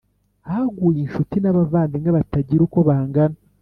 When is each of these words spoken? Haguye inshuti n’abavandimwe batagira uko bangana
Haguye 0.49 0.99
inshuti 1.05 1.35
n’abavandimwe 1.39 2.09
batagira 2.17 2.61
uko 2.67 2.79
bangana 2.87 3.37